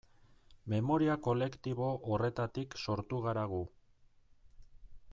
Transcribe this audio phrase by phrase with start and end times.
[0.73, 3.63] Memoria kolektibo horretatik sortu gara gu.